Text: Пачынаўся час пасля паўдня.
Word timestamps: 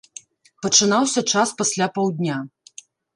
Пачынаўся 0.65 1.23
час 1.33 1.51
пасля 1.59 1.87
паўдня. 1.99 2.39